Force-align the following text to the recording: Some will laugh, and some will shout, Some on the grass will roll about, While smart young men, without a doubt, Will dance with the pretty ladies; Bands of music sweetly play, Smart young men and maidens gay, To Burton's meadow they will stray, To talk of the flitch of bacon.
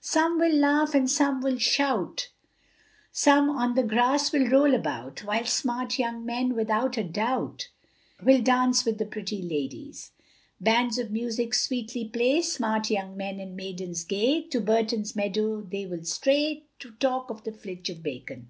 Some 0.00 0.38
will 0.38 0.56
laugh, 0.56 0.94
and 0.94 1.10
some 1.10 1.42
will 1.42 1.58
shout, 1.58 2.30
Some 3.12 3.50
on 3.50 3.74
the 3.74 3.82
grass 3.82 4.32
will 4.32 4.48
roll 4.48 4.74
about, 4.74 5.24
While 5.24 5.44
smart 5.44 5.98
young 5.98 6.24
men, 6.24 6.54
without 6.54 6.96
a 6.96 7.04
doubt, 7.04 7.68
Will 8.22 8.40
dance 8.40 8.86
with 8.86 8.96
the 8.96 9.04
pretty 9.04 9.42
ladies; 9.42 10.12
Bands 10.58 10.96
of 10.98 11.10
music 11.10 11.52
sweetly 11.52 12.08
play, 12.08 12.40
Smart 12.40 12.88
young 12.90 13.14
men 13.14 13.40
and 13.40 13.54
maidens 13.54 14.04
gay, 14.04 14.40
To 14.48 14.60
Burton's 14.62 15.14
meadow 15.14 15.60
they 15.60 15.84
will 15.84 16.02
stray, 16.04 16.64
To 16.78 16.92
talk 16.92 17.28
of 17.28 17.44
the 17.44 17.52
flitch 17.52 17.90
of 17.90 18.02
bacon. 18.02 18.48